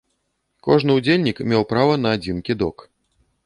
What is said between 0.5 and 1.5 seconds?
Кожны ўдзельнік